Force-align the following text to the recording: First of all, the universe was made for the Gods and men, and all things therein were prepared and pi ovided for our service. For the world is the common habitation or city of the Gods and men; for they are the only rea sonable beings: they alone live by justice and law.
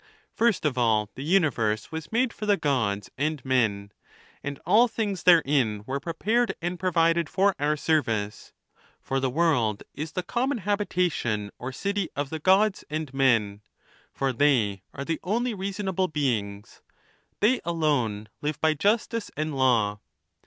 First 0.33 0.65
of 0.65 0.79
all, 0.79 1.11
the 1.13 1.23
universe 1.23 1.91
was 1.91 2.11
made 2.11 2.33
for 2.33 2.47
the 2.47 2.57
Gods 2.57 3.11
and 3.19 3.45
men, 3.45 3.91
and 4.43 4.57
all 4.65 4.87
things 4.87 5.21
therein 5.21 5.83
were 5.85 5.99
prepared 5.99 6.55
and 6.59 6.79
pi 6.79 6.89
ovided 6.89 7.29
for 7.29 7.53
our 7.59 7.77
service. 7.77 8.51
For 8.99 9.19
the 9.19 9.29
world 9.29 9.83
is 9.93 10.13
the 10.13 10.23
common 10.23 10.57
habitation 10.57 11.51
or 11.59 11.71
city 11.71 12.09
of 12.15 12.31
the 12.31 12.39
Gods 12.39 12.83
and 12.89 13.13
men; 13.13 13.61
for 14.11 14.33
they 14.33 14.81
are 14.91 15.05
the 15.05 15.19
only 15.23 15.53
rea 15.53 15.69
sonable 15.71 16.11
beings: 16.11 16.81
they 17.39 17.61
alone 17.63 18.27
live 18.41 18.59
by 18.59 18.73
justice 18.73 19.29
and 19.37 19.55
law. 19.55 19.99